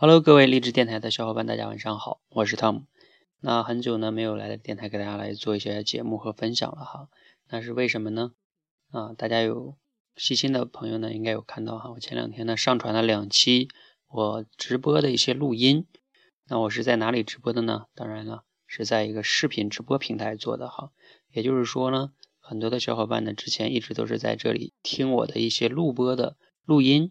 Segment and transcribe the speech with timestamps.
[0.00, 2.84] Hello，各位励志电台的小伙伴，大家晚上好，我是 Tom。
[3.40, 7.08] 那很久呢没有来的电台给大家来做一些节目和分享了哈，
[7.48, 8.30] 那是为什么呢？
[8.92, 9.76] 啊，大家有
[10.14, 13.70] 细心的朋友呢，应该有看到哈，我前两天呢上传了两期
[14.06, 15.88] 我直播的一些录音。
[16.46, 17.86] 那我是在哪里直播的呢？
[17.96, 20.92] 当然了，是在一个视频直播平台做的哈。
[21.32, 27.10] 也就是说呢，很多的小伙伴呢之前一直都是在这里听我的一些录播的录音。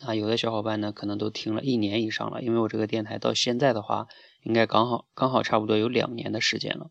[0.00, 4.08] 啊，有的小伙伴呢，可能都听了一年以上了，因为我这个电台到现在的话，
[4.42, 6.90] 应该刚好刚好差不多有两年的时间了。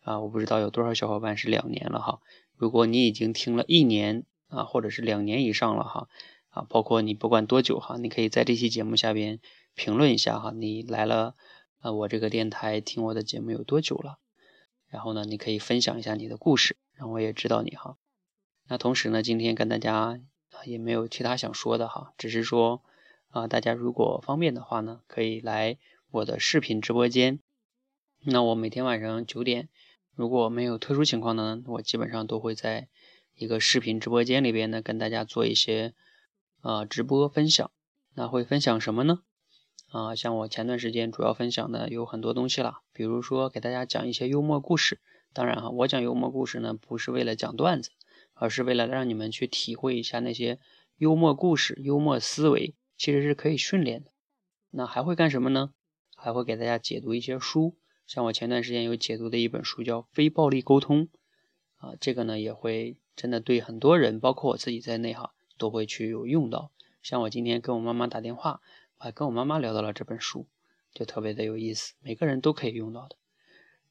[0.00, 2.20] 啊，我不知道有多少小伙伴是两年了哈。
[2.54, 6.08] 如果你已经听了一年啊，或者是两年以上了哈，
[6.50, 9.40] 啊，包括你不管多久哈，你可以在这期节目下边
[9.74, 11.36] 评论一下哈，你来了
[11.80, 14.18] 啊，我这个电台听我的节目有多久了？
[14.86, 17.96] 然后呢，你可以分享一下你的故事，让我也知道你哈。
[18.68, 20.20] 那同时呢，今天跟大家。
[20.64, 22.82] 也没有其他想说的哈，只是说
[23.30, 25.78] 啊，大家如果方便的话呢，可以来
[26.10, 27.40] 我的视频直播间。
[28.26, 29.68] 那我每天晚上九点，
[30.14, 32.88] 如果没有特殊情况呢，我基本上都会在
[33.36, 35.94] 一个视频直播间里边呢，跟大家做一些
[36.60, 37.70] 啊直播分享。
[38.14, 39.20] 那会分享什么呢？
[39.90, 45.00] 啊，像我前段时间主要分享的有很多东西啦，比如说给大家讲一些幽默故事。
[45.32, 47.90] 当然哈，我讲幽默故事呢，不是为了讲段子。
[48.44, 50.58] 而是为了让你们去体会一下那些
[50.98, 54.10] 幽默故事、幽默思维，其实是可以训练的。
[54.70, 55.72] 那还会干什么呢？
[56.14, 57.74] 还会给大家解读一些书，
[58.06, 61.08] 像我前段时间有解读的一本书叫《非暴力沟通》
[61.78, 66.70] 啊，这个呢也会真的对很多人，包括我自己在内哈，都会去有用到。
[67.02, 68.60] 像我今天跟我妈妈打电话，
[68.98, 70.46] 我还跟我妈妈聊到了这本书，
[70.92, 73.16] 就特别的有意思，每个人都可以用到的。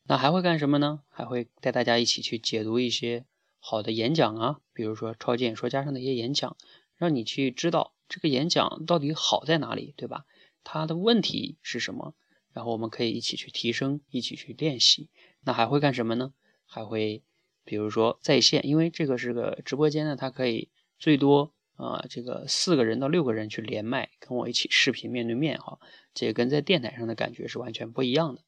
[0.04, 1.02] 那还会干什么呢？
[1.10, 3.26] 还会带大家一起去解读一些。
[3.66, 6.58] 好的演讲啊，比如说超级演说家上的一些演讲，
[6.98, 10.26] 让你去知道这个演讲到底好在哪里，对吧？
[10.66, 12.14] 它的问题是什么？
[12.52, 15.10] 然后我们可以一起去提升，一起去练习。
[15.46, 16.34] 那还会干什么呢？
[16.66, 17.24] 还会
[17.64, 20.68] 比如说在线，因为这个是个直播间呢，它可以
[21.00, 25.80] 最多啊这个四个人到六个人去连麦，跟我一起视频面对面哈，
[26.14, 28.42] 这跟在电台上的感觉是完全不一样的。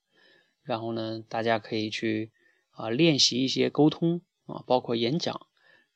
[0.61, 2.33] 然后呢，大家可以去
[2.71, 4.19] 啊练习一些沟通。
[4.45, 5.47] 啊，包括演讲，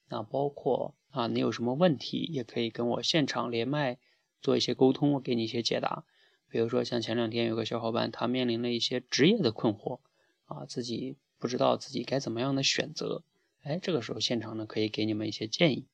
[0.08, 3.98] 那包括啊，你有什么问题也可以跟我现场连麦
[4.42, 6.06] 做一些沟通，我给你一些解答。
[6.48, 10.00] 比如说像前两天有个小伙伴，他面临了一些职业的困惑，
[10.46, 13.24] 啊，自己不知道自己该怎么样的选择，
[13.62, 15.86] 哎，这个时候现场呢可以给你们一些建议。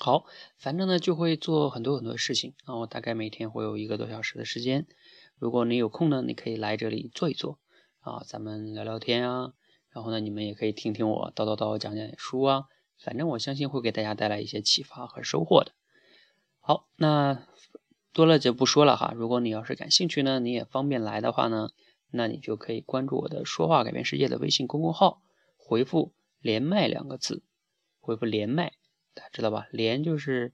[0.00, 0.24] 好，
[0.56, 4.86] 反正呢就会做很多很多事情，啊，我大概每天会有一个多小时的时间，
[5.36, 7.58] 如果你有空呢，你可以来这里坐一坐，
[8.00, 9.57] 啊，咱们聊聊天啊。
[9.90, 12.64] 然后呢，你们也可以听听我叨叨叨讲讲书啊，
[12.98, 15.72] 反正我相信会给大家带来一些启发和收获的。
[16.60, 17.46] 好，那
[18.12, 19.12] 多了就不说了哈。
[19.16, 21.70] 如果你要是感兴趣呢，你也方便来的话呢，
[22.10, 25.22] 那你就可以关注我的“说话改变世界”的微信公众号，
[25.56, 27.42] 回复“连麦”两个字，
[28.00, 28.72] 回复“连麦”，
[29.14, 29.66] 大家知道吧？
[29.70, 30.52] 连就是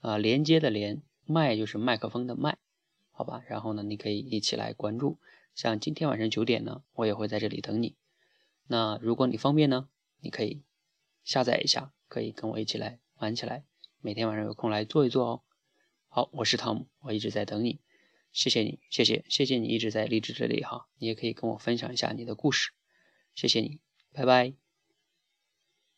[0.00, 2.56] 啊连接的连，麦就是麦克风的麦，
[3.10, 3.42] 好吧？
[3.46, 5.18] 然后呢，你可以一起来关注。
[5.54, 7.96] 像今天晚上九点呢，我也会在这里等你。
[8.72, 9.88] 那如果你方便呢，
[10.20, 10.62] 你可以
[11.24, 13.64] 下载一下，可以跟我一起来玩起来。
[14.00, 15.42] 每天晚上有空来坐一坐哦。
[16.06, 17.80] 好，我是汤姆，我一直在等你。
[18.30, 20.86] 谢谢你，谢谢，谢谢你一直在励志这里哈。
[20.98, 22.70] 你也可以跟我分享一下你的故事。
[23.34, 23.80] 谢谢你，
[24.12, 24.69] 拜拜。